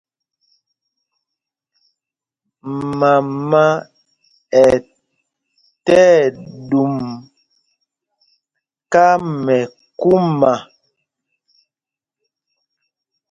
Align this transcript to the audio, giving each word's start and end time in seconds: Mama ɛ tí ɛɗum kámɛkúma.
Mama 2.99 3.63
ɛ 4.63 4.65
tí 5.85 5.99
ɛɗum 6.21 6.95
kámɛkúma. 8.91 10.53